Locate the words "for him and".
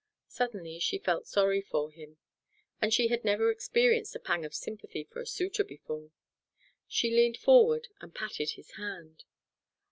1.61-2.91